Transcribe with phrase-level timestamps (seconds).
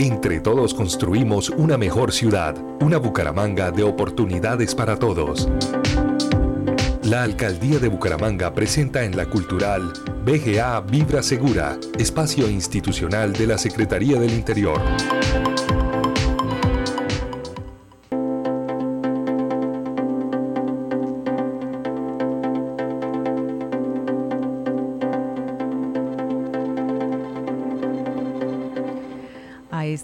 [0.00, 5.46] Entre todos construimos una mejor ciudad, una Bucaramanga de oportunidades para todos.
[7.02, 9.92] La Alcaldía de Bucaramanga presenta en la Cultural
[10.24, 14.80] BGA Vibra Segura, espacio institucional de la Secretaría del Interior.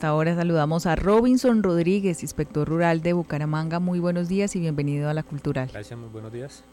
[0.00, 3.80] Ahora saludamos a Robinson Rodríguez, inspector rural de Bucaramanga.
[3.80, 5.68] Muy buenos días y bienvenido a la Cultural.
[5.70, 6.64] Gracias, muy buenos días.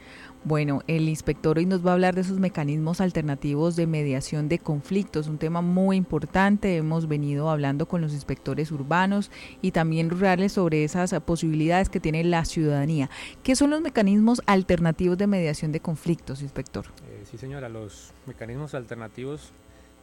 [0.45, 4.59] Bueno, el inspector hoy nos va a hablar de esos mecanismos alternativos de mediación de
[4.59, 6.77] conflictos, un tema muy importante.
[6.77, 9.30] Hemos venido hablando con los inspectores urbanos
[9.62, 13.09] y también rurales sobre esas posibilidades que tiene la ciudadanía.
[13.44, 16.86] ¿Qué son los mecanismos alternativos de mediación de conflictos, inspector?
[17.09, 19.52] Eh, sí, señora, los mecanismos alternativos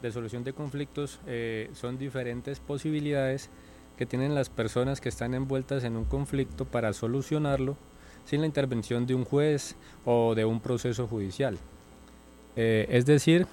[0.01, 3.49] de solución de conflictos eh, son diferentes posibilidades
[3.97, 7.75] que tienen las personas que están envueltas en un conflicto para solucionarlo
[8.25, 11.57] sin la intervención de un juez o de un proceso judicial.
[12.55, 13.47] Eh, es decir,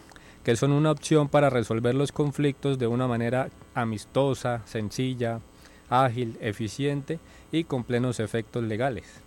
[0.44, 5.40] que son una opción para resolver los conflictos de una manera amistosa, sencilla,
[5.88, 7.18] ágil, eficiente
[7.50, 9.22] y con plenos efectos legales.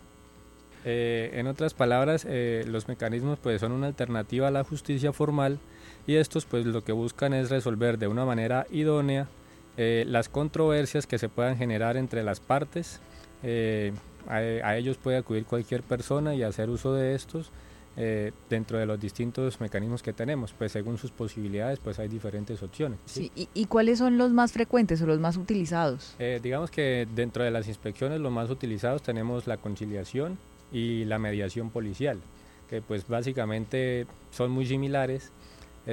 [0.86, 5.59] Eh, en otras palabras, los mecanismos pues, son una alternativa a la justicia formal
[6.08, 9.28] y estos pues lo que buscan es resolver de una manera idónea
[9.81, 13.00] eh, las controversias que se puedan generar entre las partes.
[13.44, 13.94] Eh,
[14.27, 17.50] a, ellos puede acudir cualquier persona y hacer uso de estos
[17.95, 22.61] eh, dentro de los distintos mecanismos que tenemos, pues según sus posibilidades pues hay diferentes
[22.61, 23.00] opciones.
[23.05, 23.31] ¿sí?
[23.36, 26.14] ¿Y, cuáles son los más frecuentes o los más utilizados?
[26.44, 30.38] digamos que dentro de las inspecciones los más utilizados tenemos la conciliación
[30.73, 32.20] y la mediación policial,
[32.70, 35.31] que pues básicamente son muy similares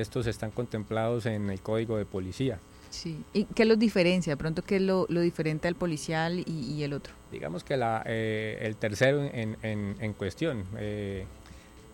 [0.01, 2.59] estos están contemplados en el código de policía.
[2.91, 3.23] Sí.
[3.33, 4.33] ¿Y qué los diferencia?
[4.33, 7.13] De pronto, ¿qué es lo, diferente al policial y, el otro?
[7.31, 11.27] Digamos que la, eh, el tercero en, en, cuestión, eh,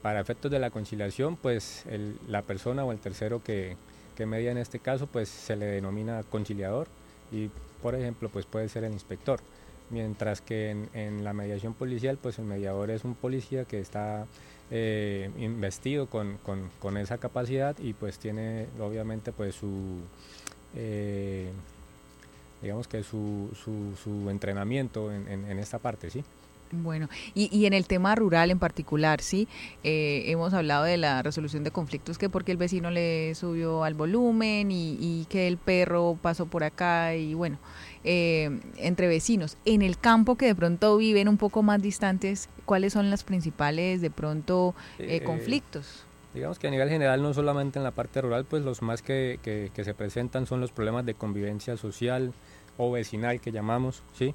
[0.02, 1.84] para efectos de la conciliación, pues
[2.28, 3.76] la persona o el tercero que,
[4.16, 6.86] que media en este caso, pues se le denomina conciliador
[7.32, 7.50] y,
[7.82, 9.40] por ejemplo, pues puede ser el inspector.
[9.92, 14.26] Mientras que en, en la mediación policial, pues el mediador es un policía que está
[14.74, 16.38] eh, investido con,
[16.80, 19.98] con, esa capacidad y pues tiene obviamente pues su
[20.74, 21.50] eh,
[22.62, 26.24] digamos que su, su, entrenamiento en, en, esta parte, ¿sí?
[26.72, 29.46] Bueno, y, y, en el tema rural en particular, sí,
[29.84, 33.92] eh, hemos hablado de la resolución de conflictos, que porque el vecino le subió al
[33.92, 37.58] volumen y, y que el perro pasó por acá y bueno,
[38.04, 39.58] eh, entre vecinos.
[39.66, 44.00] En el campo que de pronto viven un poco más distantes, ¿cuáles son las principales
[44.00, 46.06] de pronto eh, conflictos?
[46.32, 49.38] Digamos que a nivel general, no solamente en la parte rural, pues los más que,
[49.42, 52.32] que, que se presentan son los problemas de convivencia social
[52.78, 54.34] o vecinal que llamamos, ¿sí?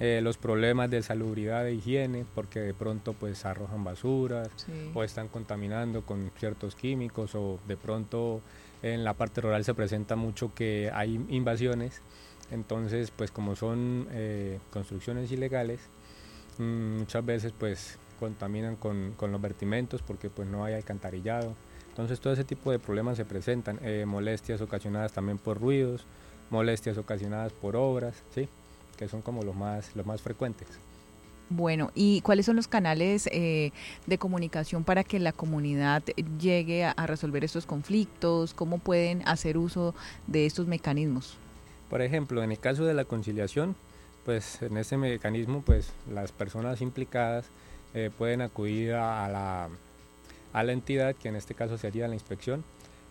[0.00, 4.48] Eh, los problemas de salubridad e higiene, porque de pronto pues arrojan basuras
[4.94, 8.40] o están contaminando con ciertos químicos o de pronto
[8.82, 12.00] en la parte rural se presenta mucho que hay invasiones,
[12.52, 15.80] entonces pues como son eh, construcciones ilegales,
[16.58, 21.54] mm, muchas veces pues contaminan con, con, los vertimentos porque pues no hay alcantarillado,
[21.88, 26.06] entonces todo ese tipo de problemas se presentan, eh, molestias ocasionadas también por ruidos,
[26.50, 28.48] molestias ocasionadas por obras, ¿sí?
[28.98, 30.68] Que son como los más, los más frecuentes.
[31.50, 33.72] Bueno, ¿y cuáles son los canales eh,
[34.06, 36.02] de comunicación para que la comunidad
[36.38, 38.52] llegue a, resolver estos conflictos?
[38.52, 39.94] ¿Cómo pueden hacer uso
[40.26, 41.38] de estos mecanismos?
[41.88, 43.76] Por ejemplo, en el caso de la conciliación,
[44.26, 47.46] pues en ese mecanismo, pues las personas implicadas
[47.94, 49.70] eh, pueden acudir a, la,
[50.52, 52.62] a la entidad, que en este caso sería la inspección,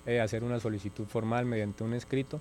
[0.06, 2.40] eh, hacer una solicitud formal mediante un escrito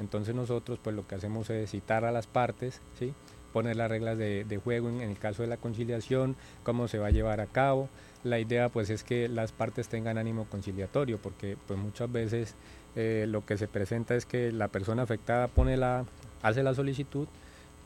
[0.00, 3.14] entonces nosotros pues lo que hacemos es citar a las partes, ¿sí?
[3.52, 7.10] poner las reglas de, juego en, el caso de la conciliación, cómo se va a
[7.10, 7.88] llevar a cabo.
[8.22, 12.54] La idea pues es que las partes tengan ánimo conciliatorio, porque pues muchas veces
[12.96, 16.04] eh, lo que se presenta es que la persona afectada pone la,
[16.42, 17.28] hace la solicitud,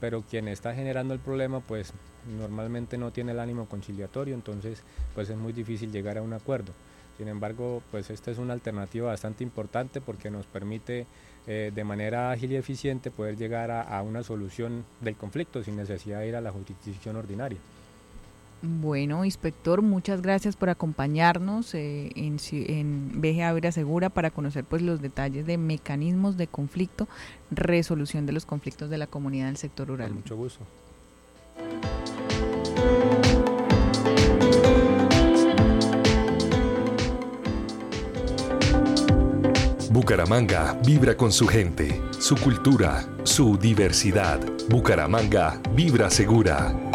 [0.01, 1.93] pero quien está generando el problema pues
[2.39, 4.83] normalmente no tiene el ánimo conciliatorio, entonces
[5.15, 6.73] pues es muy difícil llegar a un acuerdo.
[7.19, 11.07] Sin embargo, pues esta es una alternativa bastante importante porque nos permite
[11.47, 16.21] eh, de manera ágil y eficiente poder llegar a, una solución del conflicto sin necesidad
[16.21, 17.59] de ir a la jurisdicción ordinaria.
[18.63, 25.03] Bueno, inspector, muchas gracias por acompañarnos eh, en, en BGA Segura para conocer pues los
[25.03, 27.07] detalles de mecanismos de conflicto,
[27.51, 30.09] resolución de los conflictos de la comunidad del sector rural.
[30.09, 30.65] Con mucho gusto.
[39.95, 44.41] Bucaramanga vibra con su gente, su cultura, su diversidad.
[44.69, 46.94] Bucaramanga vibra segura.